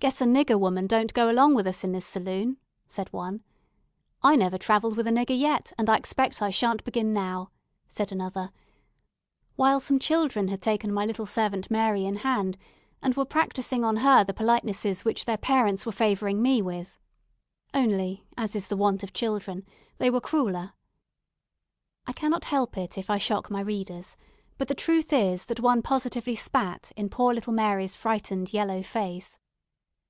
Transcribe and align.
"Guess 0.00 0.20
a 0.20 0.24
nigger 0.26 0.56
woman 0.56 0.86
don't 0.86 1.12
go 1.12 1.28
along 1.28 1.56
with 1.56 1.66
us 1.66 1.82
in 1.82 1.90
this 1.90 2.06
saloon," 2.06 2.58
said 2.86 3.12
one. 3.12 3.42
"I 4.22 4.36
never 4.36 4.56
travelled 4.56 4.96
with 4.96 5.08
a 5.08 5.10
nigger 5.10 5.36
yet, 5.36 5.72
and 5.76 5.90
I 5.90 5.96
expect 5.96 6.40
I 6.40 6.50
shan't 6.50 6.84
begin 6.84 7.12
now," 7.12 7.50
said 7.88 8.12
another; 8.12 8.52
while 9.56 9.80
some 9.80 9.98
children 9.98 10.46
had 10.46 10.62
taken 10.62 10.92
my 10.94 11.04
little 11.04 11.26
servant 11.26 11.68
Mary 11.68 12.04
in 12.04 12.14
hand, 12.18 12.56
and 13.02 13.16
were 13.16 13.24
practising 13.24 13.84
on 13.84 13.96
her 13.96 14.22
the 14.22 14.32
politenesses 14.32 15.04
which 15.04 15.24
their 15.24 15.36
parents 15.36 15.84
were 15.84 15.90
favouring 15.90 16.40
me 16.40 16.62
with 16.62 16.96
only, 17.74 18.24
as 18.36 18.54
is 18.54 18.68
the 18.68 18.76
wont 18.76 19.02
of 19.02 19.12
children, 19.12 19.66
they 19.98 20.10
were 20.10 20.20
crueller. 20.20 20.74
I 22.06 22.12
cannot 22.12 22.44
help 22.44 22.78
it 22.78 22.96
if 22.98 23.10
I 23.10 23.18
shock 23.18 23.50
my 23.50 23.62
readers; 23.62 24.16
but 24.58 24.68
the 24.68 24.76
truth 24.76 25.12
is, 25.12 25.46
that 25.46 25.58
one 25.58 25.82
positively 25.82 26.36
spat 26.36 26.92
in 26.94 27.08
poor 27.10 27.34
little 27.34 27.52
Mary's 27.52 27.96
frightened 27.96 28.52
yellow 28.52 28.84
face. 28.84 29.40